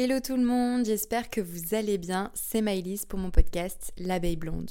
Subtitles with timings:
[0.00, 2.30] Hello tout le monde, j'espère que vous allez bien.
[2.32, 4.70] C'est Maëlys pour mon podcast L'abeille blonde.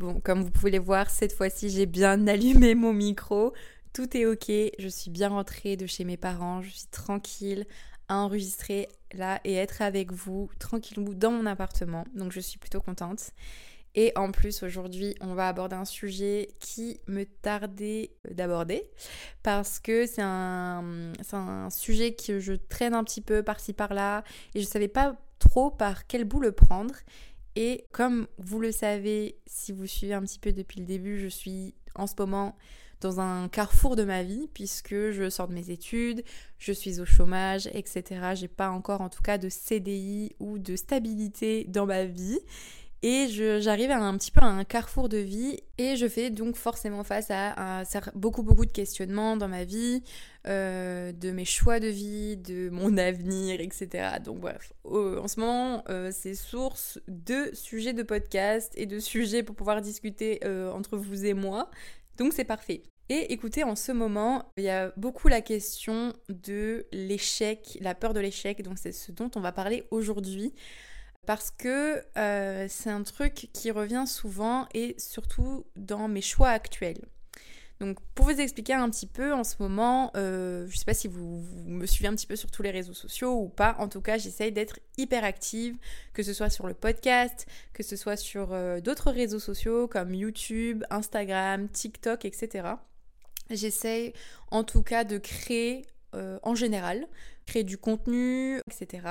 [0.00, 3.52] Bon, comme vous pouvez le voir, cette fois-ci j'ai bien allumé mon micro.
[3.92, 7.64] Tout est ok, je suis bien rentrée de chez mes parents, je suis tranquille
[8.08, 12.04] à enregistrer là et être avec vous tranquillou dans mon appartement.
[12.16, 13.30] Donc je suis plutôt contente.
[13.98, 18.90] Et en plus, aujourd'hui, on va aborder un sujet qui me tardait d'aborder
[19.42, 21.12] parce que c'est un,
[21.70, 24.22] sujet que je traîne un petit peu par-ci par-là
[24.54, 26.94] et je ne savais pas trop par quel bout le prendre.
[27.56, 31.28] Et comme vous le savez, si vous suivez un petit peu depuis le début, je
[31.28, 32.54] suis en ce moment
[33.00, 36.22] dans un carrefour de ma vie puisque je sors de mes études,
[36.58, 38.32] je suis au chômage, etc.
[38.34, 42.40] J'ai pas encore en tout cas de CDI ou de stabilité dans ma vie.
[43.08, 43.28] Et
[43.60, 47.04] j'arrive à un petit peu à un carrefour de vie et je fais donc forcément
[47.04, 47.84] face à,
[48.16, 50.02] beaucoup beaucoup de questionnements dans ma vie,
[50.48, 54.16] euh, de mes choix de vie, de mon avenir, etc.
[54.24, 59.44] Donc bref, en ce moment euh, c'est source de sujets de podcast et de sujets
[59.44, 61.70] pour pouvoir discuter euh, entre vous et moi.
[62.16, 62.82] Donc c'est parfait.
[63.08, 68.14] Et écoutez, en ce moment, il y a beaucoup la question de l'échec, la peur
[68.14, 70.54] de l'échec, donc c'est ce dont on va parler aujourd'hui
[71.26, 77.04] parce que euh, c'est un truc qui revient souvent et surtout dans mes choix actuels.
[77.78, 80.94] Donc pour vous expliquer un petit peu en ce moment, euh, je ne sais pas
[80.94, 83.88] si vous, me suivez un petit peu sur tous les réseaux sociaux ou pas, en
[83.88, 85.76] tout cas j'essaye d'être hyper active,
[86.14, 90.14] que ce soit sur le podcast, que ce soit sur euh, d'autres réseaux sociaux comme
[90.14, 92.68] YouTube, Instagram, TikTok, etc.
[93.50, 94.14] J'essaye
[94.50, 97.06] en tout cas de créer en général
[97.46, 99.06] créer du contenu, etc.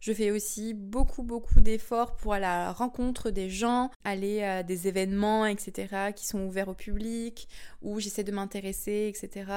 [0.00, 4.62] Je fais aussi beaucoup, beaucoup d'efforts pour aller à la rencontre des gens, aller à
[4.62, 7.48] des événements, etc., qui sont ouverts au public,
[7.82, 9.50] où j'essaie de m'intéresser, etc.,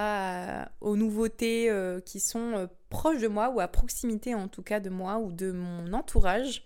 [0.81, 4.79] aux nouveautés euh, qui sont euh, proches de moi, ou à proximité en tout cas
[4.79, 6.65] de moi, ou de mon entourage.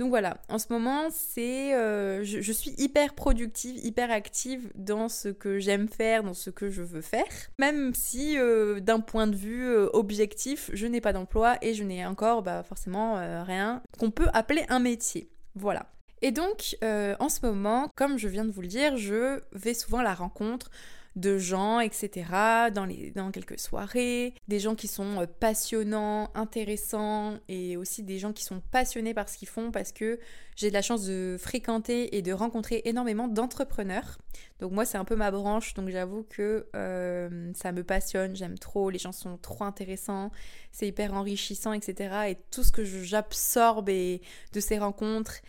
[0.00, 5.28] Donc voilà, en ce moment, c'est, euh, je, suis hyper productive, hyper active dans ce
[5.28, 7.26] que j'aime faire, dans ce que je veux faire,
[7.58, 11.84] même si euh, d'un point de vue euh, objectif, je n'ai pas d'emploi et je
[11.84, 15.28] n'ai encore bah, forcément rien qu'on peut appeler un métier.
[15.54, 15.84] Voilà.
[16.22, 19.98] Et donc, en ce moment, comme je viens de vous le dire, je vais souvent
[19.98, 20.70] à la rencontre
[21.16, 27.38] de gens, etc., dans, les, dans quelques soirées, des gens qui sont euh, passionnants, intéressants,
[27.48, 30.20] et aussi des gens qui sont passionnés par ce qu'ils font parce que
[30.56, 34.18] j'ai de la chance de fréquenter et de rencontrer énormément d'entrepreneurs.
[34.60, 38.58] Donc moi c'est un peu ma branche, donc j'avoue que euh, ça me passionne, j'aime
[38.58, 40.30] trop, les gens sont trop intéressants,
[40.70, 42.14] c'est hyper enrichissant, etc.
[42.28, 45.40] Et tout ce que j'absorbe de ces rencontres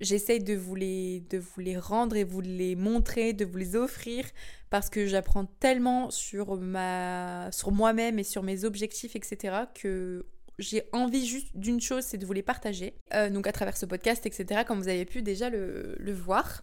[0.00, 4.24] j'essaye de vous les rendre et vous les montrer, de vous les offrir
[4.70, 10.26] parce que j'apprends tellement sur moi-même et sur mes objectifs etc que
[10.58, 12.94] j'ai envie juste d'une chose, c'est de vous les partager.
[13.12, 16.62] Euh, donc à travers ce podcast, etc., comme vous avez pu déjà le voir.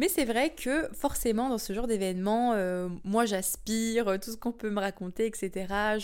[0.00, 4.36] Mais c'est vrai que forcément dans ce genre d'événement, euh, moi j'aspire, euh, tout ce
[4.38, 5.98] qu'on peut me raconter, etc.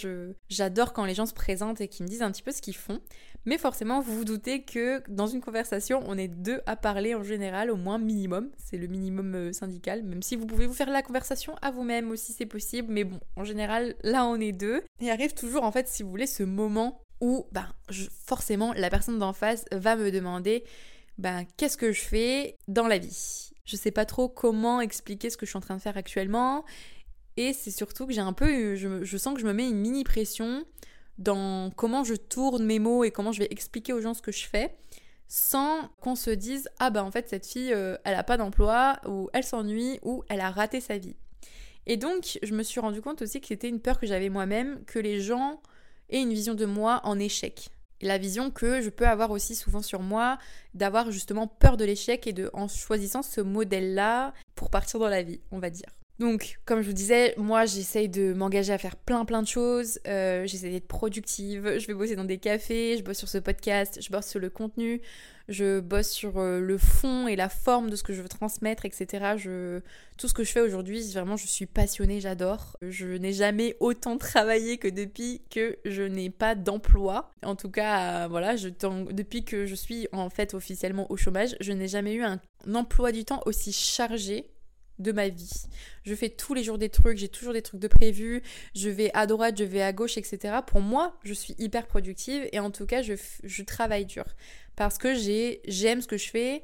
[0.51, 2.77] J'adore quand les gens se présentent et qu'ils me disent un petit peu ce qu'ils
[2.77, 3.01] font.
[3.47, 7.23] Mais forcément, vous vous doutez que dans une conversation, on est deux à parler en
[7.23, 8.51] général, au moins minimum.
[8.59, 12.11] C'est le minimum euh, syndical, même si vous pouvez vous faire la conversation à vous-même
[12.11, 12.93] aussi, c'est possible.
[12.93, 14.83] Mais bon, en général, là, on est deux.
[15.01, 17.73] Et arrive toujours, en fait, si vous voulez, ce moment où, ben,
[18.27, 20.65] forcément, la personne d'en face va me demander,
[21.17, 23.53] ben, qu'est-ce que je fais dans la vie?
[23.67, 26.65] Je sais pas trop comment expliquer ce que je suis en train de faire actuellement.
[27.37, 30.05] Et c'est surtout que j'ai un peu, je, sens que je me mets une mini
[30.05, 30.65] pression
[31.19, 34.33] dans comment je tourne mes mots et comment je vais expliquer aux gens ce que
[34.33, 34.75] je fais
[35.29, 39.01] sans qu'on se dise ah bah en fait cette fille euh, elle a pas d'emploi
[39.09, 41.17] ou elle s'ennuie ou elle a raté sa vie.
[41.87, 44.85] Et donc je me suis rendu compte aussi que c'était une peur que j'avais moi-même
[44.85, 45.61] que les gens
[46.11, 47.71] aient une vision de moi en échec.
[48.03, 50.39] La vision que je peux avoir aussi souvent sur moi
[50.75, 55.23] d'avoir justement peur de l'échec et de en choisissant ce modèle-là pour partir dans la
[55.23, 55.89] vie, on va dire.
[56.19, 60.01] Donc, comme je vous disais, moi j'essaye de m'engager à faire plein plein de choses.
[60.09, 61.79] Euh, j'essaie d'être productive.
[61.79, 64.49] Je vais bosser dans des cafés, je bosse sur ce podcast, je bosse sur le
[64.49, 65.03] contenu,
[65.51, 68.87] je bosse sur euh, le fond et la forme de ce que je veux transmettre,
[68.87, 69.35] etc.
[69.37, 69.81] Je...
[70.17, 72.79] Tout ce que je fais aujourd'hui, vraiment, je suis passionnée, j'adore.
[72.81, 77.31] Je n'ai jamais autant travaillé que depuis que je n'ai pas d'emploi.
[77.43, 81.57] En tout cas, euh, voilà, je depuis que je suis en fait officiellement au chômage,
[81.61, 82.41] je n'ai jamais eu un
[82.73, 84.51] emploi du temps aussi chargé
[84.99, 85.67] de ma vie.
[86.05, 88.43] Je fais tous les jours des trucs, j'ai toujours des trucs de prévu,
[88.75, 90.57] je vais à droite, je vais à gauche, etc.
[90.67, 94.25] Pour moi, je suis hyper productive et en tout cas, je, travaille dur
[94.77, 96.63] parce que j'aime ce que je fais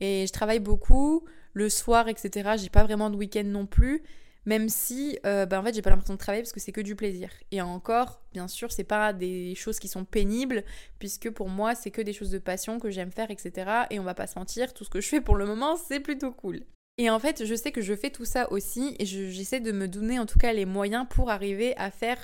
[0.00, 1.24] et je travaille beaucoup
[1.54, 2.52] le soir, etc.
[2.56, 4.02] J'ai pas vraiment de week-end non plus,
[4.46, 6.80] même si euh, bah, en fait j'ai pas l'impression de travailler parce que c'est que
[6.80, 7.30] du plaisir.
[7.50, 10.64] Et encore, bien sûr, c'est pas des choses qui sont pénibles,
[10.98, 13.70] puisque pour moi c'est que des choses de passion que j'aime faire, etc.
[13.90, 16.00] Et on va pas se mentir, tout ce que je fais pour le moment c'est
[16.00, 16.64] plutôt cool.
[17.02, 19.88] Et en fait, je sais que je fais tout ça aussi et j'essaie de me
[19.88, 22.16] donner en tout cas les moyens pour arriver à faire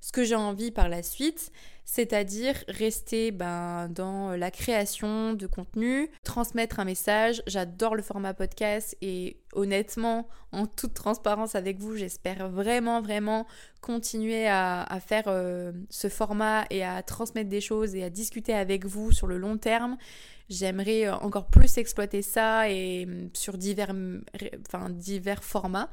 [0.00, 1.52] ce que j'ai envie par la suite,
[1.84, 7.44] c'est-à-dire rester ben, dans la création de contenu, transmettre un message.
[7.46, 13.46] J'adore le format podcast et honnêtement, en toute transparence avec vous, j'espère vraiment, vraiment
[13.82, 18.84] continuer à, faire euh, ce format et à transmettre des choses et à discuter avec
[18.84, 19.96] vous sur le long terme.
[20.50, 23.94] J'aimerais euh, encore plus exploiter ça et mm, sur divers,
[24.66, 25.90] enfin, divers formats.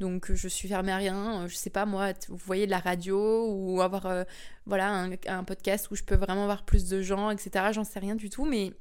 [0.00, 2.70] Donc euh, je suis fermée à rien, euh, je sais pas moi, vous voyez de
[2.70, 4.24] la radio ou avoir
[4.66, 7.66] voilà un, podcast où je peux vraiment voir plus de gens, etc.
[7.72, 8.72] J'en sais rien du tout, mais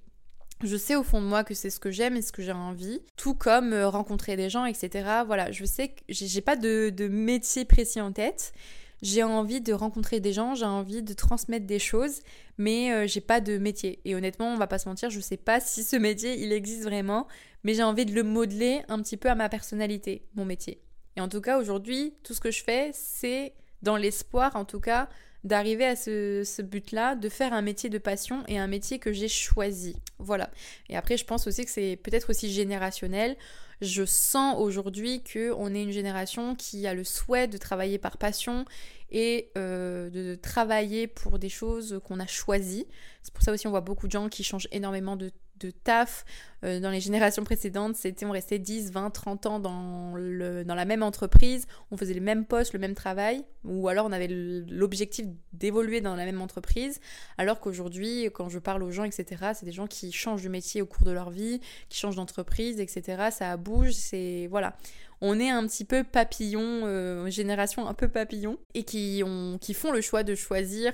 [0.63, 2.51] je sais au fond de moi que c'est ce que j'aime et ce que j'ai
[2.51, 5.23] envie, tout comme rencontrer des gens, etc.
[5.25, 8.53] Voilà, je sais que j'ai pas de, métier précis en tête.
[9.01, 12.19] J'ai envie de rencontrer des gens, j'ai envie de transmettre des choses,
[12.57, 13.99] mais j'ai pas de métier.
[14.05, 16.83] Et honnêtement, on va pas se mentir, je sais pas si ce métier il existe
[16.83, 17.27] vraiment,
[17.63, 20.83] mais j'ai envie de le modeler un petit peu à ma personnalité, mon métier.
[21.15, 24.79] Et en tout cas, aujourd'hui, tout ce que je fais, c'est dans l'espoir, en tout
[24.79, 25.09] cas,
[25.43, 29.27] d'arriver à ce, but-là, de faire un métier de passion et un métier que j'ai
[29.27, 29.95] choisi.
[30.19, 30.49] Voilà.
[30.89, 33.35] Et après, je pense aussi que c'est peut-être aussi générationnel.
[33.81, 38.65] Je sens aujourd'hui qu'on est une génération qui a le souhait de travailler par passion
[39.09, 42.85] et euh, de travailler pour des choses qu'on a choisies.
[43.23, 46.25] C'est pour ça aussi on voit beaucoup de gens qui changent énormément de de taf.
[46.63, 50.75] Euh, dans les générations précédentes, c'était on restait 10, 20, 30 ans dans, le, dans
[50.75, 54.27] la même entreprise, on faisait les mêmes postes, le même travail, ou alors on avait
[54.27, 56.99] l'objectif d'évoluer dans la même entreprise,
[57.39, 60.81] alors qu'aujourd'hui, quand je parle aux gens, etc., c'est des gens qui changent de métier
[60.81, 64.47] au cours de leur vie, qui changent d'entreprise, etc., ça bouge, c'est...
[64.51, 64.75] Voilà.
[65.19, 69.73] On est un petit peu papillon, euh, génération un peu papillon, et qui, ont, qui
[69.73, 70.93] font le choix de choisir...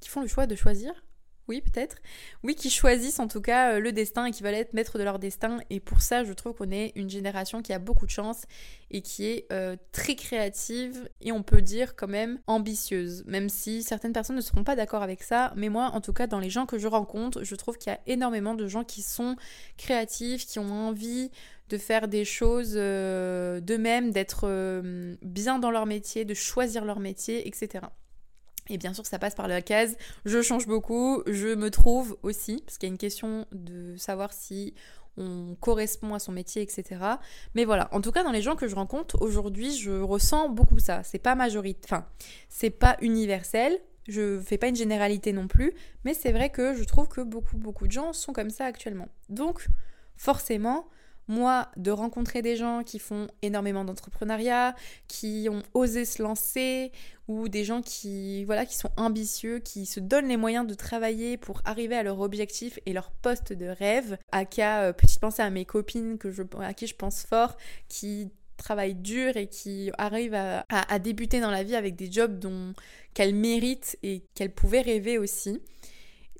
[0.00, 0.92] Qui font le choix de choisir
[1.46, 1.96] oui, peut-être.
[2.42, 5.04] Oui, qui choisissent en tout cas euh, le destin et qui veulent être maîtres de
[5.04, 5.58] leur destin.
[5.68, 8.42] Et pour ça, je trouve qu'on est une génération qui a beaucoup de chance
[8.90, 13.24] et qui est euh, très créative et on peut dire quand même ambitieuse.
[13.26, 15.52] Même si certaines personnes ne seront pas d'accord avec ça.
[15.56, 17.94] Mais moi, en tout cas, dans les gens que je rencontre, je trouve qu'il y
[17.94, 19.36] a énormément de gens qui sont
[19.76, 21.30] créatifs, qui ont envie
[21.68, 24.82] de faire des choses euh, d'eux-mêmes, d'être
[25.22, 27.86] bien dans leur métier, de choisir leur métier, etc.
[28.68, 32.62] Et bien sûr, ça passe par la case je change beaucoup, je me trouve aussi,
[32.64, 34.74] parce qu'il y a une question de savoir si
[35.16, 37.00] on correspond à son métier, etc.
[37.54, 40.78] Mais voilà, en tout cas, dans les gens que je rencontre aujourd'hui, je ressens beaucoup
[40.78, 41.02] ça.
[41.04, 42.06] C'est pas majorité, enfin,
[42.48, 43.78] c'est pas universel.
[44.06, 45.72] Je fais pas une généralité non plus,
[46.04, 49.08] mais c'est vrai que je trouve que beaucoup, beaucoup de gens sont comme ça actuellement.
[49.30, 49.66] Donc,
[50.16, 50.86] forcément,
[51.28, 54.74] moi, de rencontrer des gens qui font énormément d'entrepreneuriat,
[55.08, 56.92] qui ont osé se lancer,
[57.28, 61.36] ou des gens qui, voilà, qui sont ambitieux, qui se donnent les moyens de travailler
[61.36, 64.18] pour arriver à leur objectif et leur poste de rêve.
[64.32, 66.18] À cas, euh, petite pensée à mes copines
[66.60, 67.56] à qui je pense fort,
[67.88, 72.38] qui travaillent dur et qui arrivent à, à débuter dans la vie avec des jobs
[72.38, 72.72] dont
[73.14, 75.60] qu'elles méritent et qu'elles pouvaient rêver aussi.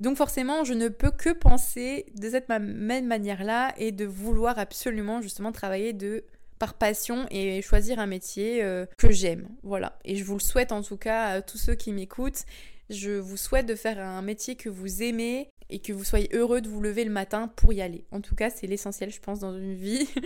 [0.00, 5.22] Donc forcément, je ne peux que penser de cette même manière-là et de vouloir absolument
[5.22, 6.24] justement travailler de
[6.58, 9.48] par passion et choisir un métier euh, que j'aime.
[9.62, 9.98] Voilà.
[10.04, 12.44] Et je vous le souhaite en tout cas à tous ceux qui m'écoutent.
[12.90, 16.60] Je vous souhaite de faire un métier que vous aimez et que vous soyez heureux
[16.60, 18.04] de vous lever le matin pour y aller.
[18.10, 20.08] En tout cas, c'est l'essentiel, je pense, dans une vie.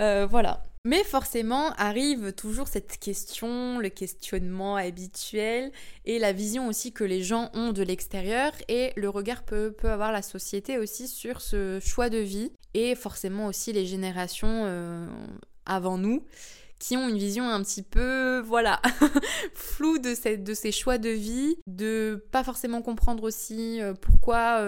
[0.00, 0.64] Euh, voilà.
[0.86, 5.72] Mais forcément arrive toujours cette question, le questionnement habituel
[6.04, 9.88] et la vision aussi que les gens ont de l'extérieur et le regard peut, peut
[9.88, 15.06] avoir la société aussi sur ce choix de vie et forcément aussi les générations euh,
[15.64, 16.22] avant nous
[16.78, 18.82] qui ont une vision un petit peu, voilà,
[19.54, 24.58] floue de, cette, de ces choix de vie, de pas forcément comprendre aussi euh, pourquoi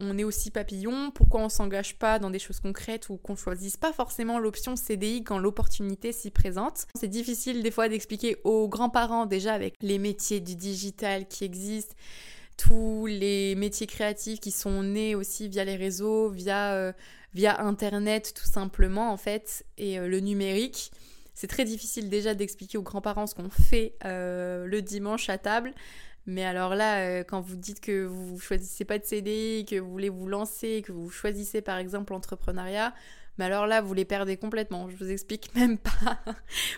[0.00, 3.76] on est aussi papillon, pourquoi on s'engage pas dans des choses concrètes ou qu'on choisisse
[3.76, 6.86] pas forcément l'option CDI quand l'opportunité s'y présente?
[6.94, 11.94] C'est difficile des fois d'expliquer aux grands-parents déjà avec les métiers du digital qui existent,
[12.56, 16.92] tous les métiers créatifs qui sont nés aussi via les réseaux, via, euh,
[17.34, 20.90] via Internet tout simplement en fait, et euh, le numérique.
[21.34, 25.74] C'est très difficile déjà d'expliquer aux grands-parents ce qu'on fait euh, le dimanche à table.
[26.26, 29.90] Mais alors là, euh, quand vous dites que vous choisissez pas de CDI, que vous
[29.90, 32.94] voulez vous lancer, que vous choisissez par exemple l'entrepreneuriat,
[33.38, 34.88] mais alors là, vous les perdez complètement.
[34.88, 36.18] Je vous explique même pas.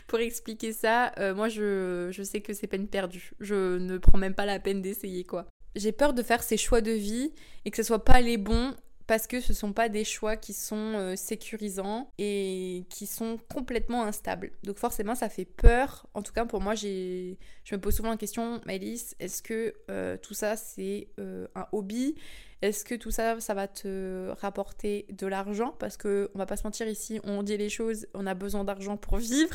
[0.06, 3.32] Pour expliquer ça, euh, moi je, je sais que c'est peine perdue.
[3.40, 5.46] Je ne prends même pas la peine d'essayer quoi.
[5.76, 7.32] J'ai peur de faire ces choix de vie
[7.64, 8.74] et que ce soit pas les bons
[9.08, 14.04] parce que ce sont pas des choix qui sont euh, sécurisants et qui sont complètement
[14.04, 14.52] instables.
[14.64, 16.06] Donc forcément ça fait peur.
[16.12, 17.34] En tout cas pour moi je
[17.72, 22.16] me pose souvent la question Maëlys, est-ce que euh, tout ça c'est euh, un hobby?
[22.60, 25.74] Est-ce que tout ça, ça va te rapporter de l'argent?
[25.78, 28.64] Parce que on va pas se mentir ici, on dit les choses, on a besoin
[28.64, 29.54] d'argent pour vivre.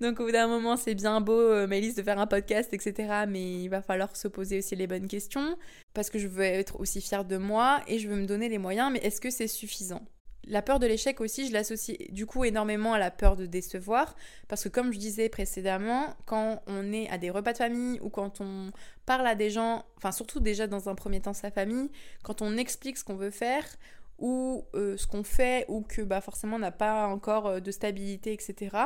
[0.00, 3.24] Donc au bout d'un moment, c'est bien beau, euh, de faire un podcast, etc.
[3.28, 5.56] Mais il va falloir se poser aussi les bonnes questions.
[5.92, 8.58] Parce que je veux être aussi fière de moi et je veux me donner les
[8.58, 8.92] moyens.
[8.92, 10.02] Mais est-ce que c'est suffisant?
[10.46, 14.14] La peur de l'échec aussi, je l'associe du coup énormément à la peur de décevoir,
[14.48, 18.10] parce que comme je disais précédemment, quand on est à des repas de famille ou
[18.10, 18.70] quand on
[19.06, 21.90] parle à des gens, enfin surtout déjà dans un premier temps sa famille,
[22.22, 23.64] quand on explique ce qu'on veut faire
[24.18, 27.70] ou euh, ce qu'on fait ou que bah, forcément on n'a pas encore euh, de
[27.70, 28.76] stabilité, etc.,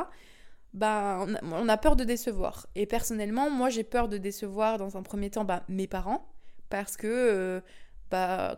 [0.73, 2.67] bah, on, a, peur de décevoir.
[2.75, 6.27] Et personnellement, moi j'ai peur de décevoir dans un premier temps bah, mes parents,
[6.69, 7.07] parce que...
[7.07, 7.61] Euh,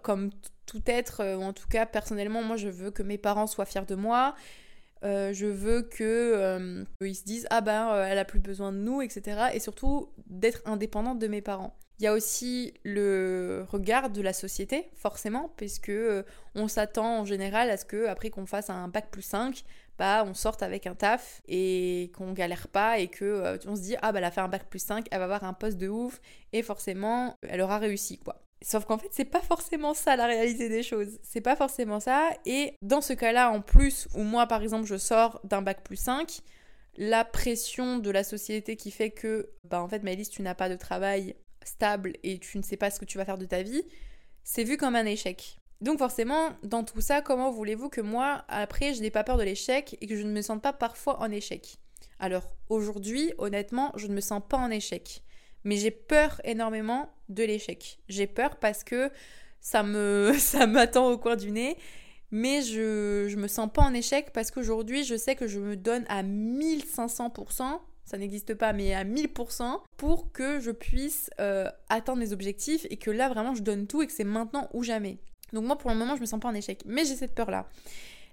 [0.03, 0.29] comme
[0.65, 3.65] tout être, euh, ou en tout cas personnellement, moi je veux que mes parents soient
[3.65, 4.35] fiers de moi.
[5.03, 9.01] Euh, je veux euh, ils se disent ah ben elle a plus besoin de nous
[9.01, 14.21] etc et surtout d'être indépendante de mes parents il y a aussi le regard de
[14.21, 15.91] la société forcément puisque
[16.55, 19.65] on s'attend en général à ce que après qu'on fasse un bac plus 5
[19.97, 23.97] bah on sorte avec un taf et qu'on galère pas et que on se dit
[24.01, 25.89] ah bah elle a fait un bac plus 5 elle va avoir un poste de
[25.89, 26.21] ouf
[26.53, 30.69] et forcément elle aura réussi quoi Sauf qu'en fait, c'est pas forcément ça la réalité
[30.69, 31.19] des choses.
[31.21, 32.29] C'est pas forcément ça.
[32.45, 35.97] Et dans ce cas-là, en plus, où moi, par exemple, je sors d'un bac plus
[35.97, 36.39] 5,
[36.95, 40.69] la pression de la société qui fait que, bah en fait, Maëlys, tu n'as pas
[40.69, 43.63] de travail stable et tu ne sais pas ce que tu vas faire de ta
[43.63, 43.83] vie,
[44.45, 45.57] c'est vu comme un échec.
[45.81, 49.43] Donc forcément, dans tout ça, comment voulez-vous que moi, après, je n'ai pas peur de
[49.43, 51.75] l'échec et que je ne me sente pas parfois en échec?
[52.19, 55.21] Alors aujourd'hui, honnêtement, je ne me sens pas en échec
[55.63, 57.99] mais j'ai peur énormément de l'échec.
[58.09, 59.09] J'ai peur parce que
[59.61, 61.77] ça me ça m'attend au coin du nez,
[62.31, 65.75] mais je je me sens pas en échec parce qu'aujourd'hui, je sais que je me
[65.75, 72.19] donne à 1500%, ça n'existe pas, mais à 1000% pour que je puisse euh, atteindre
[72.19, 75.19] mes objectifs et que là vraiment je donne tout et que c'est maintenant ou jamais.
[75.53, 77.49] Donc moi pour le moment, je me sens pas en échec, mais j'ai cette peur
[77.49, 77.67] là.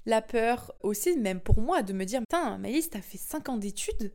[0.06, 3.56] La peur aussi, même pour moi, de me dire Putain, Maïs, t'as fait 5 ans
[3.58, 4.12] d'études?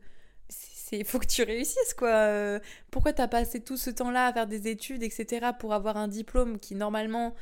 [0.92, 2.08] Il faut que tu réussisses quoi.
[2.08, 5.48] Euh, pourquoi t'as passé tout ce temps-là à faire des études, etc.
[5.58, 7.34] pour avoir un diplôme qui normalement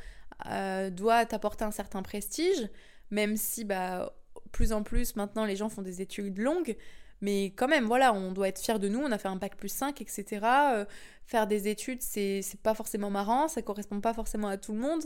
[0.47, 2.69] euh, doit t'apporter un certain prestige,
[3.11, 4.13] même si bah
[4.51, 6.75] plus en plus maintenant les gens font des études longues,
[7.21, 9.55] mais quand même voilà, on doit être fier de nous, on a fait un bac
[9.57, 10.25] plus 5, etc.
[10.73, 10.85] Euh,
[11.25, 15.03] faire des études c'est pas forcément marrant, ça correspond pas forcément à tout le monde.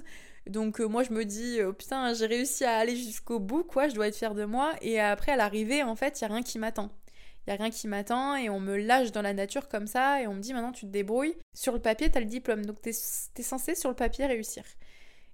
[0.48, 3.96] Donc moi je me dis oh, putain j'ai réussi à aller jusqu'au bout quoi, je
[3.96, 6.44] dois être fier de moi et après à l'arrivée en fait il y a rien
[6.44, 6.90] qui m'attend
[7.48, 10.28] il a rien qui m'attend et on me lâche dans la nature comme ça et
[10.28, 11.36] on me dit maintenant tu te débrouilles.
[11.54, 14.64] Sur le papier, t'as le diplôme, donc t'es es censé sur le papier réussir.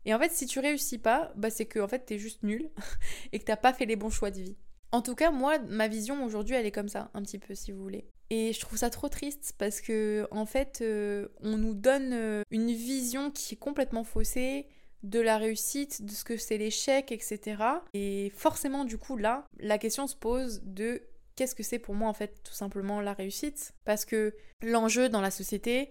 [0.05, 2.69] Et en fait, si tu réussis pas, bah c'est que en fait t'es juste nul
[3.31, 4.57] et que t'as pas fait les bons choix de vie.
[4.91, 7.73] En tout cas, moi, ma vision aujourd'hui, elle est comme ça, un petit peu, si
[7.73, 8.05] vous voulez.
[8.29, 12.43] Et je trouve ça trop triste parce que, en fait, euh, on nous donne euh,
[12.49, 14.67] une vision qui est complètement faussée
[15.03, 17.61] de la réussite, de ce que c'est l'échec, etc.
[17.93, 21.01] Et forcément, du coup, là, la question se pose de
[21.35, 23.73] qu'est-ce que c'est pour moi en fait tout simplement la réussite?
[23.83, 25.89] Parce que l'enjeu dans la société,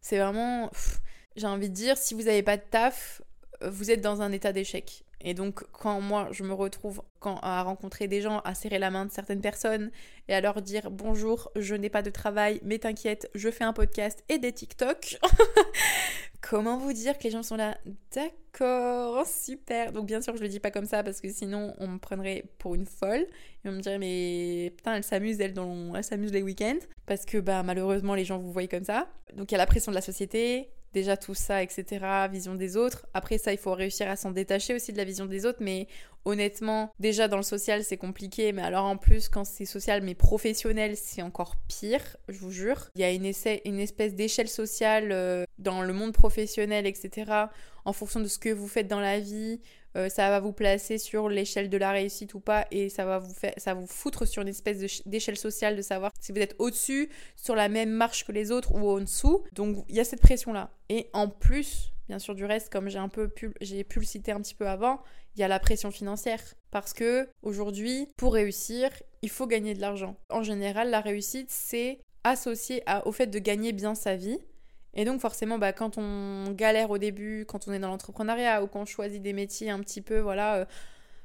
[0.00, 0.70] c'est vraiment,
[1.36, 3.22] j'ai envie de dire, si vous n'avez pas de taf,
[3.62, 5.04] euh, vous êtes dans un état d'échec.
[5.26, 8.90] Et donc quand moi je me retrouve quand, à rencontrer des gens, à serrer la
[8.90, 9.90] main de certaines personnes
[10.28, 13.72] et à leur dire bonjour, je n'ai pas de travail, mais t'inquiète, je fais un
[13.72, 15.18] podcast et des TikTok.
[16.48, 17.76] Comment vous dire que les gens sont là?
[18.14, 19.90] D'accord, super.
[19.90, 22.44] Donc bien sûr je le dis pas comme ça parce que sinon on me prendrait
[22.58, 23.26] pour une folle
[23.64, 25.96] et on me dirait mais putain elle s'amuse elle, dans...
[25.96, 29.08] elle s'amuse les week-ends parce que bah malheureusement les gens vous voient comme ça.
[29.34, 31.84] Donc il y a la pression de la société, déjà tout ça, etc.,
[32.32, 33.06] vision des autres.
[33.12, 35.88] Après ça, il faut réussir à s'en détacher aussi de la vision des autres, mais
[36.24, 40.14] honnêtement, déjà dans le social, c'est compliqué, mais alors en plus, quand c'est social mais
[40.14, 42.88] professionnel, c'est encore pire, je vous jure.
[42.94, 47.30] Il y a une, espèce d'échelle sociale euh, dans le monde professionnel, etc.,
[47.84, 49.60] en fonction de ce que vous faites dans la vie,
[49.96, 53.18] euh, ça va vous placer sur l'échelle de la réussite ou pas et ça va
[53.18, 56.54] vous faire ça vous foutre sur une espèce d'échelle sociale de savoir si vous êtes
[56.58, 59.44] au-dessus sur la même marche que les autres ou en dessous.
[59.52, 62.88] Donc il y a cette pression là et en plus bien sûr du reste comme
[62.88, 65.00] j'ai un peu pu j'ai le citer un petit peu avant
[65.34, 66.42] il y a la pression financière.
[66.70, 68.90] Parce que aujourd'hui pour réussir
[69.22, 70.16] il faut gagner de l'argent.
[70.28, 74.38] En général la réussite c'est associé au fait de gagner bien sa vie
[74.96, 78.66] et donc forcément, bah, quand on galère au début, quand on est dans l'entrepreneuriat ou
[78.66, 80.64] qu'on choisit des métiers un petit peu, voilà, euh,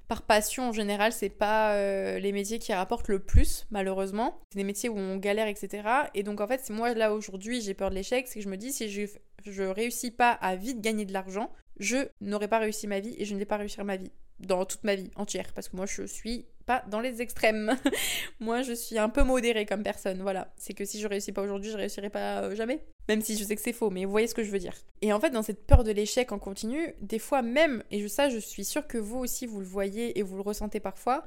[0.10, 4.42] par passion en général, c'est pas euh, les métiers qui rapportent le plus, malheureusement.
[4.52, 5.88] C'est des métiers où on galère, etc.
[6.14, 8.58] Et donc en fait, moi là aujourd'hui, j'ai peur de l'échec, c'est que je me
[8.58, 9.04] dis si je,
[9.46, 11.50] je réussis pas à vite gagner de l'argent,
[11.80, 14.12] je n'aurai pas réussi ma vie et je ne vais pas réussir ma vie
[14.46, 17.76] dans toute ma vie entière parce que moi je suis pas dans les extrêmes.
[18.40, 20.54] moi je suis un peu modérée comme personne, voilà.
[20.58, 22.84] C'est que si je réussis pas aujourd'hui, je réussirai pas euh, jamais.
[23.10, 24.76] Même si je sais que c'est faux, mais vous voyez ce que je veux dire.
[25.02, 28.30] Et en fait, dans cette peur de l'échec en continu, des fois même, et ça
[28.30, 31.24] je suis sûre que vous aussi vous le voyez et vous le ressentez parfois,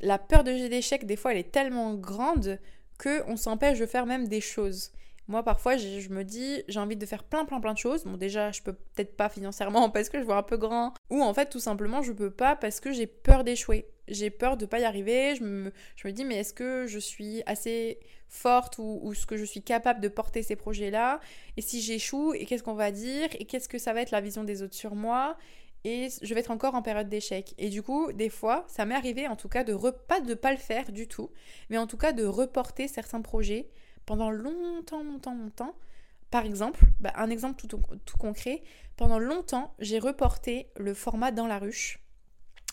[0.00, 2.58] la peur de l'échec, des fois elle est tellement grande
[2.98, 4.92] que on s'empêche de faire même des choses.
[5.26, 8.04] Moi, parfois, je, me dis, j'ai envie de faire plein, plein, plein de choses.
[8.04, 10.94] Bon, déjà, je peux peut-être pas financièrement parce que je vois un peu grand.
[11.10, 13.88] Ou en fait, tout simplement, je peux pas parce que j'ai peur d'échouer.
[14.06, 15.34] J'ai peur de pas y arriver.
[15.34, 19.26] Je me, je me dis, mais est-ce que je suis assez forte ou, ou est-ce
[19.26, 21.20] que je suis capable de porter ces projets-là?
[21.56, 23.28] Et si j'échoue, et qu'est-ce qu'on va dire?
[23.38, 25.38] Et qu'est-ce que ça va être la vision des autres sur moi?
[25.84, 27.54] Et je vais être encore en période d'échec.
[27.58, 30.50] Et du coup, des fois, ça m'est arrivé en tout cas de pas de pas
[30.50, 31.30] le faire du tout,
[31.68, 33.68] mais en tout cas de reporter certains projets
[34.06, 35.74] pendant longtemps, longtemps, longtemps.
[36.30, 37.80] Par exemple, bah, un exemple tout,
[38.18, 38.62] concret,
[38.96, 42.00] pendant longtemps, j'ai reporté le format dans la ruche,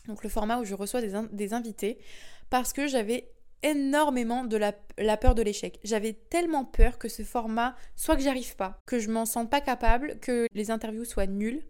[0.07, 1.99] donc le format où je reçois des, invités,
[2.49, 4.73] parce que j'avais énormément de la,
[5.17, 5.79] peur de l'échec.
[5.83, 9.47] J'avais tellement peur que ce format, soit que j'y arrive pas, que je m'en sens
[9.47, 11.63] pas capable, que les interviews soient nulles,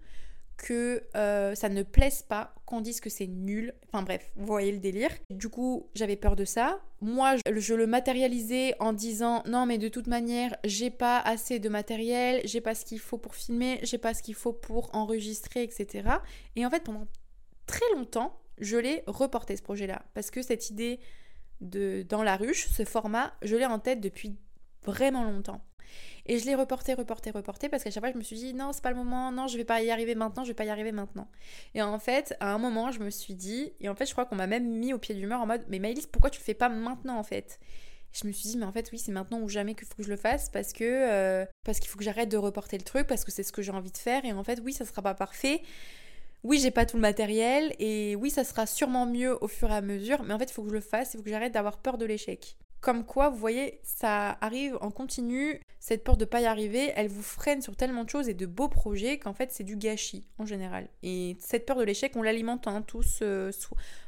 [0.61, 3.73] que euh, ça ne plaise pas, qu'on dise que c'est nul.
[3.87, 5.09] Enfin bref, vous voyez le délire.
[5.31, 6.79] Du coup, j'avais peur de ça.
[7.01, 11.67] Moi, je, le matérialisais en disant non, mais de toute manière, j'ai pas assez de
[11.67, 15.63] matériel, j'ai pas ce qu'il faut pour filmer, j'ai pas ce qu'il faut pour enregistrer,
[15.63, 16.07] etc.
[16.55, 17.07] Et en fait, pendant
[17.65, 20.03] très longtemps, je l'ai reporté ce projet-là.
[20.13, 20.99] Parce que cette idée
[21.59, 24.37] de dans la ruche, ce format, je l'ai en tête depuis
[24.83, 25.63] vraiment longtemps.
[26.25, 28.71] Et je l'ai reporté, reporté, reporté parce qu'à chaque fois je me suis dit non,
[28.73, 30.69] c'est pas le moment, non, je vais pas y arriver maintenant, je vais pas y
[30.69, 31.27] arriver maintenant.
[31.75, 34.25] Et en fait, à un moment, je me suis dit, et en fait, je crois
[34.25, 36.43] qu'on m'a même mis au pied du mur en mode mais Maëlys, pourquoi tu le
[36.45, 37.59] fais pas maintenant en fait?
[38.13, 40.03] Je me suis dit mais en fait oui c'est maintenant ou jamais qu'il faut que
[40.03, 43.07] je le fasse parce que euh, parce qu'il faut que j'arrête de reporter le truc
[43.07, 45.01] parce que c'est ce que j'ai envie de faire et en fait oui ça sera
[45.01, 45.61] pas parfait
[46.43, 49.75] oui, j'ai pas tout le matériel et oui, ça sera sûrement mieux au fur et
[49.75, 51.53] à mesure, mais en fait, il faut que je le fasse, il faut que j'arrête
[51.53, 52.57] d'avoir peur de l'échec.
[52.81, 57.09] Comme quoi, vous voyez, ça arrive en continu, cette peur de pas y arriver, elle
[57.09, 60.25] vous freine sur tellement de choses et de beaux projets qu'en fait c'est du gâchis
[60.39, 60.87] en général.
[61.03, 63.51] Et cette peur de l'échec, on l'alimente hein, tous euh,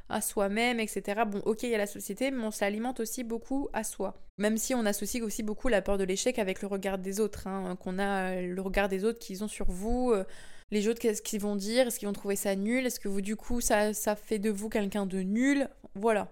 [0.09, 1.21] à soi-même, etc.
[1.27, 4.15] Bon, ok, il y a la société, mais on s'alimente aussi beaucoup à soi.
[4.39, 7.45] Même si on associe aussi beaucoup la peur de l'échec avec le regard des autres,
[7.45, 10.11] hein, qu'on a le regard des autres qu'ils ont sur vous.
[10.11, 10.23] Euh,
[10.71, 11.87] les autres, qu'est-ce qu'ils vont dire?
[11.87, 12.87] Est-ce qu'ils vont trouver ça nul?
[12.87, 15.69] Est-ce que vous, du coup, ça, ça fait de vous quelqu'un de nul?
[15.93, 16.31] Voilà.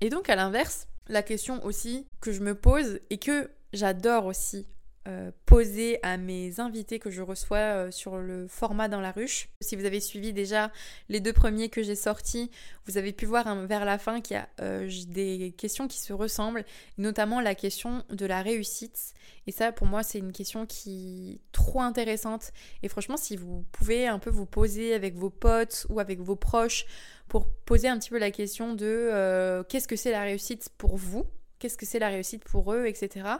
[0.00, 4.66] Et donc, à l'inverse, la question aussi que je me pose et que j'adore aussi
[5.08, 9.48] euh, poser à mes invités que je reçois euh, sur le format dans la ruche.
[9.60, 10.70] Si vous avez suivi déjà
[11.08, 12.52] les deux premiers que j'ai sortis,
[12.86, 15.98] vous avez pu voir hein, vers la fin qu'il y a euh, des questions qui
[15.98, 16.64] se ressemblent,
[16.98, 19.14] notamment la question de la réussite.
[19.48, 22.52] Et ça, pour moi, c'est une question qui est trop intéressante.
[22.84, 26.36] Et franchement, si vous pouvez un peu vous poser avec vos potes ou avec vos
[26.36, 26.86] proches
[27.26, 31.26] pour poser un petit peu la question de qu'est-ce que c'est la réussite pour vous,
[31.62, 33.38] qu'est-ce que c'est la réussite pour eux, etc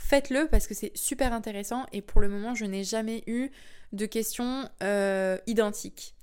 [0.00, 3.50] faites-le parce que c'est super intéressant et pour le moment je n'ai jamais eu
[3.92, 6.14] de questions euh, identiques.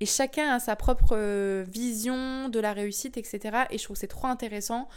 [0.00, 3.66] Et chacun a sa propre euh, vision de la réussite, etc.
[3.70, 4.88] Et je trouve c'est trop intéressant,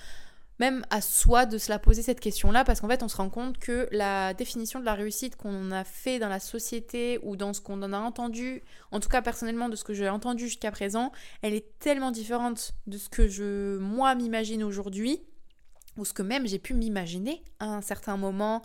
[0.60, 3.30] même à soi, de se la poser cette question-là, parce qu'en fait on se rend
[3.30, 7.54] compte que la définition de la réussite qu'on a fait dans la société ou dans
[7.54, 10.72] ce qu'on en a entendu, en tout cas personnellement de ce que j'ai entendu jusqu'à
[10.72, 15.22] présent, elle est tellement différente de ce que je, moi, m'imagine aujourd'hui
[15.98, 18.62] ou ce que même j'ai pu m'imaginer à un certain moment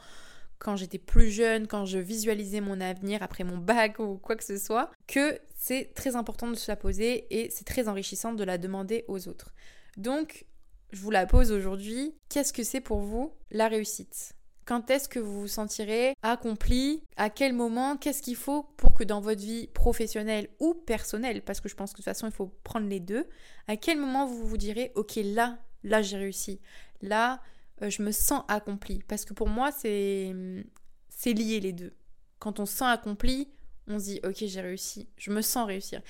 [0.58, 4.44] quand j'étais plus jeune, quand je visualisais mon avenir après mon bac ou quoi que
[4.44, 8.44] ce soit, que c'est très important de se la poser et c'est très enrichissant de
[8.44, 9.54] la demander aux autres.
[9.96, 10.44] Donc,
[10.92, 12.14] je vous la pose aujourd'hui.
[12.28, 14.34] Qu'est-ce que c'est pour vous la réussite?
[14.66, 17.02] Quand est-ce que vous vous sentirez accompli?
[17.16, 17.96] À quel moment?
[17.96, 21.90] Qu'est-ce qu'il faut pour que dans votre vie professionnelle ou personnelle, parce que je pense
[21.90, 23.26] que de toute façon il faut prendre les deux,
[23.66, 26.60] à quel moment vous vous direz, ok là, là j'ai réussi
[27.02, 27.40] là,
[27.82, 29.02] euh, je me sens accomplie.
[29.08, 30.34] Parce que pour moi, c'est,
[31.08, 31.92] c'est lié les deux.
[32.38, 33.48] Quand on se sent accompli,
[33.86, 36.00] on se dit, ok, j'ai réussi, je me sens réussir.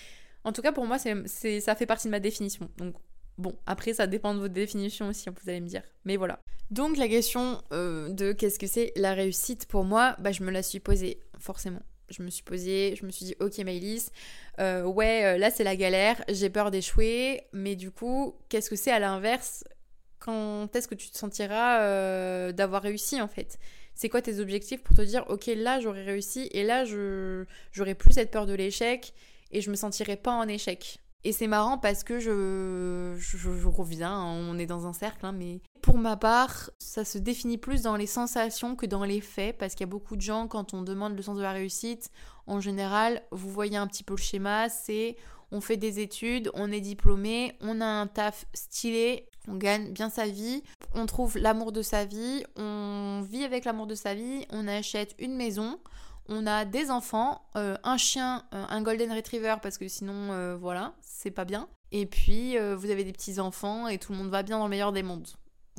[0.44, 2.70] En tout cas, pour moi, c'est, ça fait partie de ma définition.
[2.76, 2.94] Donc,
[3.36, 5.82] bon, après, ça dépend de votre définition aussi, hein, vous allez me dire.
[6.04, 6.40] Mais voilà.
[6.70, 10.50] Donc, la question euh, de qu'est-ce que c'est la réussite pour moi, bah, je me
[10.50, 11.82] la suis posée, forcément.
[12.10, 14.10] Je me suis posée, je me suis dit, ok, Maëlys,
[14.58, 18.90] euh, ouais, là, c'est la galère, j'ai peur d'échouer, mais du coup, qu'est-ce que c'est
[18.90, 19.64] à l'inverse?
[20.20, 23.58] Quand est-ce que tu te sentiras euh, d'avoir réussi en fait?
[23.94, 27.94] C'est quoi tes objectifs pour te dire ok là j'aurais réussi et là je j'aurais
[27.94, 29.14] plus cette peur de l'échec
[29.50, 31.00] et je me sentirai pas en échec?
[31.24, 35.32] Et c'est marrant parce que je, je, reviens, hein, on est dans un cercle, hein,
[35.32, 39.56] mais pour ma part, ça se définit plus dans les sensations que dans les faits,
[39.58, 42.10] parce qu'il y a beaucoup de gens, quand on demande le sens de la réussite,
[42.46, 45.16] en général, vous voyez un petit peu le schéma, c'est
[45.52, 50.10] on fait des études, on est diplômé, on a un taf stylé, on gagne bien
[50.10, 50.62] sa vie,
[50.94, 55.14] on trouve l'amour de sa vie, on vit avec l'amour de sa vie, on achète
[55.18, 55.78] une maison,
[56.28, 60.56] on a des enfants, euh, un chien, euh, un golden retriever parce que sinon euh,
[60.56, 61.68] voilà, c'est pas bien.
[61.92, 64.70] Et puis vous avez des petits enfants et tout le monde va bien dans le
[64.70, 65.26] meilleur des mondes.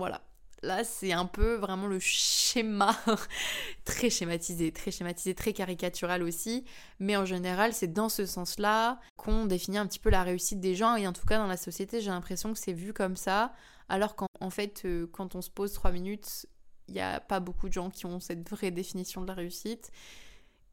[0.02, 0.24] Voilà.
[0.64, 2.98] Là, c'est un peu vraiment le schéma
[3.86, 6.66] très schématisé, très schématisé, très caricatural aussi.
[7.00, 10.74] Mais en général, c'est dans ce sens-là qu'on définit un petit peu la réussite des
[10.74, 10.96] gens.
[10.96, 13.54] Et en tout cas, dans la société, j'ai l'impression que c'est vu comme ça.
[13.90, 16.48] Alors qu'en fait, quand on se pose trois minutes,
[16.88, 19.92] il n'y a pas beaucoup de gens qui ont cette vraie définition de la réussite.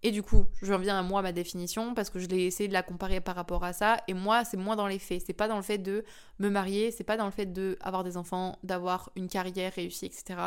[0.02, 2.72] Et du coup, je reviens à moi, ma définition, parce que je l'ai essayé de
[2.72, 3.96] la comparer par rapport à ça.
[4.06, 5.22] Et moi, c'est moins dans les faits.
[5.26, 6.04] C'est pas dans le fait de
[6.38, 10.40] me marier, c'est pas dans le fait d'avoir des enfants, d'avoir une carrière réussie, etc.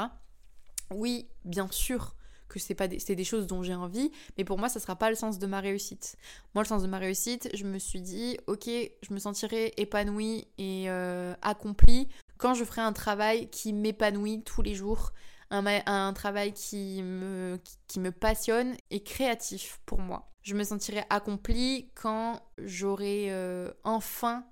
[0.89, 2.15] Oui, bien sûr
[2.47, 5.09] que c'est pas des, des choses dont j'ai envie, mais pour moi, ça sera pas
[5.09, 6.17] le sens de ma réussite.
[6.53, 10.47] Moi, le sens de ma réussite, je me suis dit, ok, je me sentirai épanouie
[10.57, 15.13] et euh, accomplie quand je ferai un travail qui m'épanouit tous les jours
[15.51, 20.29] un, travail qui me, qui, me passionne et créatif pour moi.
[20.41, 24.45] Je me sentirai accomplie quand j'aurai euh, enfin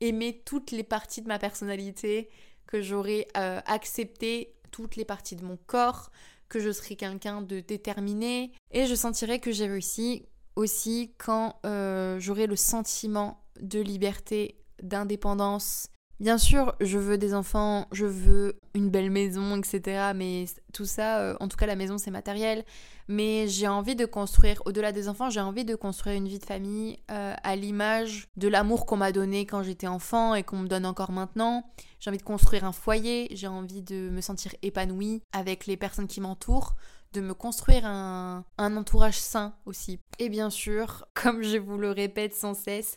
[0.00, 2.30] aimé toutes les parties de ma personnalité,
[2.66, 6.10] que j'aurai euh, accepté toutes les parties de mon corps,
[6.48, 12.18] que je serai quelqu'un de déterminé et je sentirai que j'ai réussi aussi quand euh,
[12.20, 15.88] j'aurai le sentiment de liberté, d'indépendance
[16.20, 20.12] Bien sûr, je veux des enfants, je veux une belle maison, etc.
[20.14, 22.64] Mais tout ça, euh, en tout cas la maison c'est matériel.
[23.08, 26.44] Mais j'ai envie de construire, au-delà des enfants, j'ai envie de construire une vie de
[26.44, 30.68] famille euh, à l'image de l'amour qu'on m'a donné quand j'étais enfant et qu'on me
[30.68, 31.64] donne encore maintenant.
[31.98, 36.06] J'ai envie de construire un foyer, j'ai envie de me sentir épanouie avec les personnes
[36.06, 36.76] qui m'entourent
[37.12, 39.98] de me construire un, un entourage sain aussi.
[40.18, 42.96] Et bien sûr, comme je vous le répète sans cesse,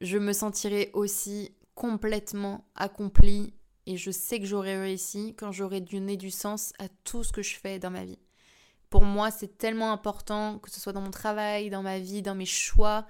[0.00, 3.54] je me sentirai aussi complètement accompli
[3.86, 7.42] et je sais que j'aurai réussi quand j'aurai donné du sens à tout ce que
[7.42, 8.18] je fais dans ma vie.
[8.90, 12.34] Pour moi, c'est tellement important, que ce soit dans mon travail, dans ma vie, dans
[12.34, 13.06] mes choix,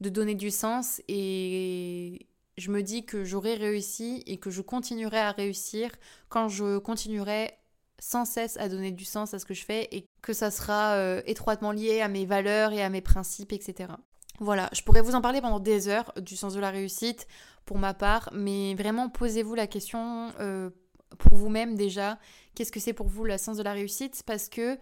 [0.00, 5.18] de donner du sens et je me dis que j'aurai réussi et que je continuerai
[5.18, 5.90] à réussir
[6.28, 7.52] quand je continuerai
[8.00, 10.94] sans cesse à donner du sens à ce que je fais et que ça sera
[10.94, 13.92] euh, étroitement lié à mes valeurs et à mes principes, etc.
[14.40, 17.26] Voilà, je pourrais vous en parler pendant des heures du sens de la réussite
[17.64, 20.70] pour ma part, mais vraiment posez-vous la question euh,
[21.18, 22.18] pour vous-même déjà,
[22.54, 24.22] qu'est-ce que c'est pour vous le sens de la réussite?
[24.24, 24.78] Parce que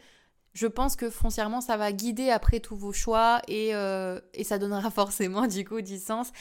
[0.52, 4.58] je pense que foncièrement ça va guider après tous vos choix et, euh, et ça
[4.58, 6.32] donnera forcément du coup du sens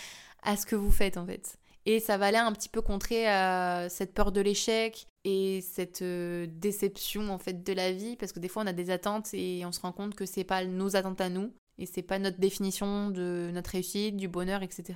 [0.43, 1.57] à ce que vous faites en fait.
[1.85, 6.01] Et ça va aller un petit peu contrer à cette peur de l'échec et cette
[6.01, 9.33] euh, déception en fait de la vie parce que des fois on a des attentes
[9.33, 12.19] et on se rend compte que c'est pas nos attentes à nous et c'est pas
[12.19, 14.93] notre définition de notre réussite, du bonheur, etc.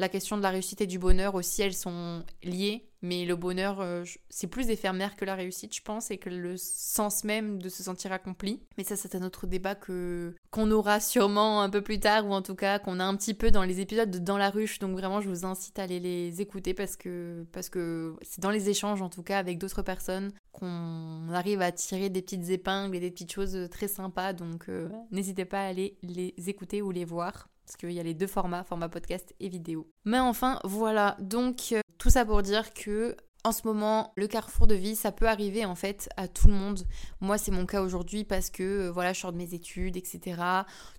[0.00, 3.80] La question de la réussite et du bonheur aussi, elles sont liées, mais le bonheur,
[3.80, 7.68] euh, c'est plus éphémère que la réussite, je pense, et que le sens même de
[7.68, 8.62] se sentir accompli.
[8.76, 12.32] Mais ça, c'est un autre débat que qu'on aura sûrement un peu plus tard, ou
[12.32, 14.78] en tout cas qu'on a un petit peu dans les épisodes de Dans la ruche.
[14.78, 18.50] Donc vraiment, je vous incite à aller les écouter parce que parce que c'est dans
[18.50, 22.94] les échanges, en tout cas, avec d'autres personnes, qu'on arrive à tirer des petites épingles
[22.94, 24.32] et des petites choses très sympas.
[24.32, 28.02] Donc euh, n'hésitez pas à aller les écouter ou les voir parce qu'il y a
[28.02, 29.92] les deux formats, format podcast et vidéo.
[30.06, 34.66] Mais enfin, voilà, donc euh, tout ça pour dire que en ce moment, le carrefour
[34.66, 36.80] de vie, ça peut arriver en fait à tout le monde.
[37.20, 40.40] Moi, c'est mon cas aujourd'hui parce que euh, voilà, je sors de mes études, etc.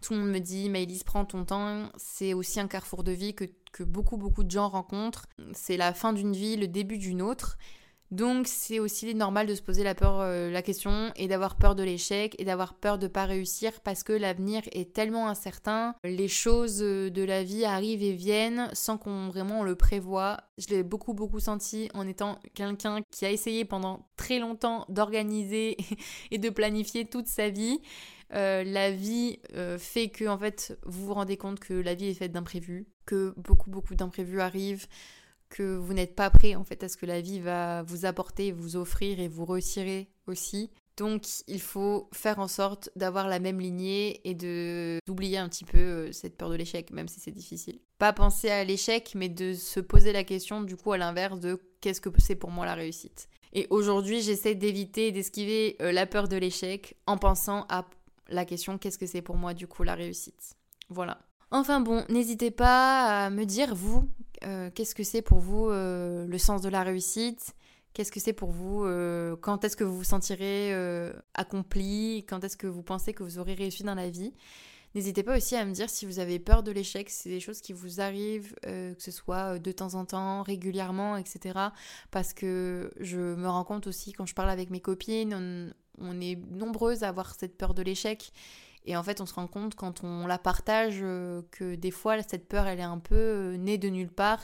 [0.03, 1.89] Tout le monde me dit, Maëlys, prends ton temps.
[1.97, 5.25] C'est aussi un carrefour de vie que, que beaucoup, beaucoup de gens rencontrent.
[5.53, 7.57] C'est la fin d'une vie, le début d'une autre.
[8.11, 12.35] Donc c'est aussi normal de se poser euh, la question et d'avoir peur de l'échec
[12.39, 15.93] et d'avoir peur de pas réussir parce que l'avenir est tellement incertain.
[16.03, 20.37] Les choses euh, de la vie arrivent et viennent sans qu'on vraiment le prévoit.
[20.57, 25.77] Je l'ai beaucoup beaucoup senti en étant quelqu'un qui a essayé pendant très longtemps d'organiser
[26.31, 27.79] et de planifier toute sa vie.
[28.33, 29.39] Euh, la vie
[29.77, 33.33] fait que en fait vous vous rendez compte que la vie est faite d'imprévus, que
[33.37, 34.87] beaucoup beaucoup d'imprévus arrivent
[35.49, 38.51] que vous n'êtes pas prêt en fait à ce que la vie va vous apporter,
[38.51, 40.69] vous offrir et vous retirer aussi.
[40.97, 45.77] Donc il faut faire en sorte d'avoir la même lignée et d'oublier un petit peu
[45.77, 47.79] euh, cette peur de l'échec, même si c'est difficile.
[47.97, 51.57] Pas penser à l'échec, mais de se poser la question du coup à l'inverse de
[51.79, 53.29] qu'est-ce que c'est pour moi la réussite.
[53.53, 57.85] Et aujourd'hui j'essaie d'éviter d'esquiver euh, la peur de l'échec en pensant à
[58.27, 60.55] la question qu'est-ce que c'est pour moi du coup la réussite?
[60.89, 61.28] Voilà.
[61.51, 64.07] Enfin bon, n'hésitez pas à me dire, vous,
[64.43, 67.55] euh, qu'est-ce que c'est pour vous euh, le sens de la réussite?
[67.93, 68.85] Qu'est-ce que c'est pour vous
[69.41, 70.71] Quand est-ce que vous vous sentirez
[71.33, 72.23] accompli?
[72.29, 74.31] Quand est-ce que vous pensez que vous aurez réussi dans la vie?
[74.93, 77.39] N'hésitez pas aussi à me dire si vous avez peur de l'échec, si c'est des
[77.39, 81.59] choses qui vous arrivent, que ce soit de temps en temps, régulièrement, etc.
[82.11, 86.35] Parce que je me rends compte aussi quand je parle avec mes copines, on est
[86.51, 88.31] nombreuses à avoir cette peur de l'échec.
[88.85, 92.21] Et en fait, on se rend compte quand on la partage euh, que des fois,
[92.23, 94.41] cette peur, elle est un peu euh, née de nulle part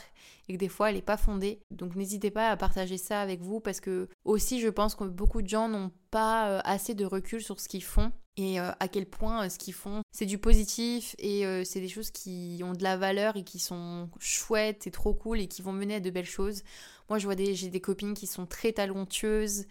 [0.48, 1.60] et que des fois, elle n'est pas fondée.
[1.70, 5.42] Donc n'hésitez pas à partager ça avec vous parce que aussi, je pense que beaucoup
[5.42, 9.06] de gens n'ont pas euh, assez de recul sur ce qu'ils font et à quel
[9.06, 12.98] point ce qu'ils font, c'est du positif et c'est des choses qui ont de la
[12.98, 16.26] valeur et qui sont chouettes et trop cool et qui vont mener à de belles
[16.26, 16.62] choses.
[17.08, 19.64] Moi, je vois des, j'ai des copines qui sont très talentueuses,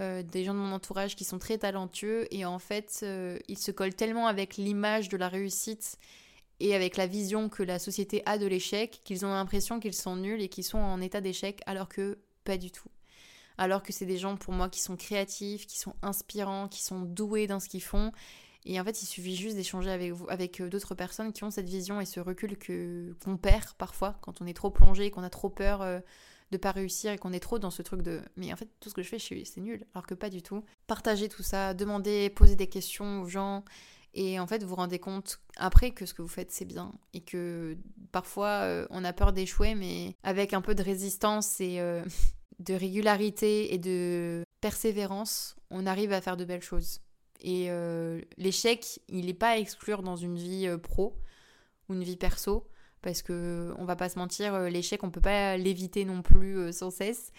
[0.00, 3.58] euh, des gens de mon entourage qui sont très talentueux et en fait euh, ils
[3.58, 5.98] se collent tellement avec l'image de la réussite
[6.60, 10.16] et avec la vision que la société a de l'échec qu'ils ont l'impression qu'ils sont
[10.16, 12.88] nuls et qu'ils sont en état d'échec alors que pas du tout.
[13.58, 17.00] Alors que c'est des gens pour moi qui sont créatifs, qui sont inspirants, qui sont
[17.00, 18.12] doués dans ce qu'ils font.
[18.64, 21.68] Et en fait, il suffit juste d'échanger avec, avec euh, d'autres personnes qui ont cette
[21.68, 25.30] vision et ce recul que qu'on perd parfois quand on est trop plongé, qu'on a
[25.30, 25.82] trop peur
[26.52, 28.90] de pas réussir et qu'on est trop dans ce truc de mais en fait tout
[28.90, 30.62] ce que je fais c'est nul alors que pas du tout.
[30.86, 33.64] Partagez tout ça, demandez, posez des questions aux gens
[34.14, 36.92] et en fait vous vous rendez compte après que ce que vous faites c'est bien
[37.14, 37.76] et que
[38.12, 42.04] parfois euh, on a peur d'échouer mais avec un peu de résistance et euh,
[42.60, 47.00] de régularité et de persévérance on arrive à faire de belles choses.
[47.40, 51.16] Et euh, l'échec il n'est pas à exclure dans une vie pro
[51.88, 52.68] ou une vie perso
[53.02, 56.56] parce que on va pas se mentir, euh, l'échec on peut pas l'éviter non plus
[56.56, 57.32] euh, sans cesse.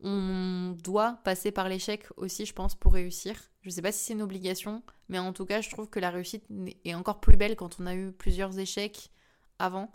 [0.00, 3.34] On doit passer par l'échec aussi, je pense, pour réussir.
[3.62, 6.10] Je sais pas si c'est une obligation, mais en tout cas, je trouve que la
[6.10, 6.44] réussite
[6.84, 9.10] est encore plus belle quand on a eu plusieurs échecs
[9.58, 9.90] avant,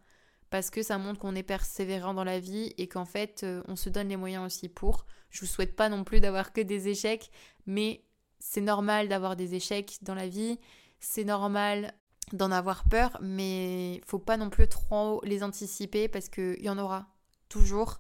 [0.50, 3.76] parce que ça montre qu'on est persévérant dans la vie et qu'en fait, euh, on
[3.76, 5.06] se donne les moyens aussi pour.
[5.30, 7.30] Je vous souhaite pas non plus d'avoir que des échecs,
[7.68, 8.04] mais
[8.40, 10.60] c'est normal d'avoir des échecs dans la vie.
[11.00, 11.94] C'est normal
[12.34, 16.78] d'en avoir peur, mais faut pas non plus trop les anticiper parce qu'il y en
[16.78, 17.08] aura
[17.50, 18.00] toujours,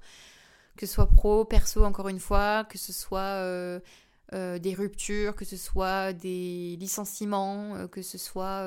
[0.77, 3.79] que ce soit pro, perso, encore une fois, que ce soit euh,
[4.33, 8.65] euh, des ruptures, que ce soit des licenciements, euh, que ce soit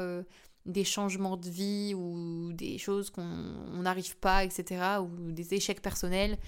[0.67, 6.39] des changements de vie ou des choses qu'on n'arrive pas, etc., ou des échecs personnels.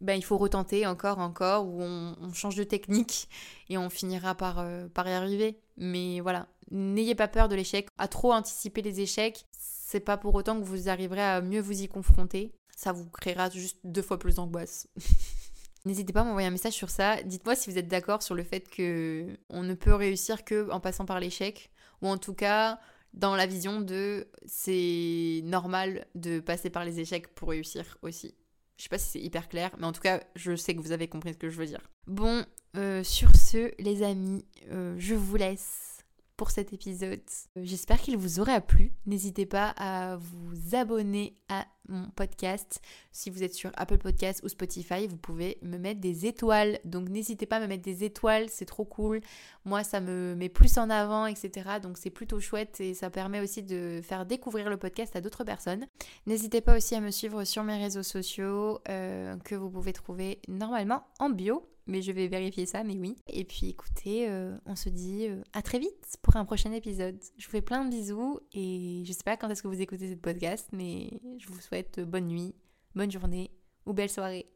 [0.00, 3.28] Ben, il faut retenter encore, encore, ou on, change de technique
[3.68, 4.66] et on finira par
[5.06, 5.63] y arriver.
[5.76, 7.88] Mais voilà, N'ayez pas peur de l'échec.
[7.98, 11.82] À trop anticiper les échecs, c'est pas pour autant que vous arriverez à mieux vous
[11.82, 12.52] y confronter.
[12.76, 14.88] Ça vous créera juste deux fois plus d'angoisse.
[15.84, 17.22] N'hésitez pas à m'envoyer un message sur ça.
[17.22, 20.80] Dites-moi si vous êtes d'accord sur le fait que on ne peut réussir que en
[20.80, 22.80] passant par l'échec, ou en tout cas
[23.12, 28.34] dans la vision de c'est normal de passer par les échecs pour réussir aussi.
[28.76, 30.90] Je sais pas si c'est hyper clair, mais en tout cas, je sais que vous
[30.90, 31.82] avez compris ce que je veux dire.
[32.08, 32.44] Bon,
[32.76, 35.94] euh, sur ce, les amis, euh, je vous laisse
[36.36, 37.20] pour cet épisode.
[37.56, 38.92] J'espère qu'il vous aura plu.
[39.06, 42.80] N'hésitez pas à vous abonner à mon podcast.
[43.12, 46.80] Si vous êtes sur Apple Podcast ou Spotify, vous pouvez me mettre des étoiles.
[46.84, 49.20] Donc n'hésitez pas à me mettre des étoiles, c'est trop cool.
[49.64, 51.78] Moi, ça me met plus en avant, etc.
[51.80, 55.44] Donc c'est plutôt chouette et ça permet aussi de faire découvrir le podcast à d'autres
[55.44, 55.86] personnes.
[56.26, 60.40] N'hésitez pas aussi à me suivre sur mes réseaux sociaux euh, que vous pouvez trouver
[60.48, 63.16] normalement en bio mais je vais vérifier ça, mais oui.
[63.26, 67.18] Et puis écoutez, euh, on se dit euh, à très vite pour un prochain épisode.
[67.36, 70.08] Je vous fais plein de bisous et je sais pas quand est-ce que vous écoutez
[70.08, 72.54] cette podcast, mais je vous souhaite bonne nuit,
[72.94, 73.50] bonne journée
[73.86, 74.46] ou belle soirée.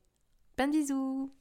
[0.56, 1.32] Plein de bisous